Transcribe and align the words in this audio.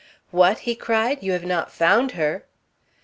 "What!" 0.31 0.61
he 0.65 0.73
cried, 0.73 1.21
"you 1.21 1.31
have 1.33 1.45
not 1.45 1.71
found 1.71 2.13
her?" 2.13 2.45